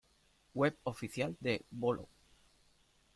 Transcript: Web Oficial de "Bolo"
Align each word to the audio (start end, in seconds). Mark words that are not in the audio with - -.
Web 0.55 0.77
Oficial 0.85 1.37
de 1.39 1.63
"Bolo" 1.69 2.07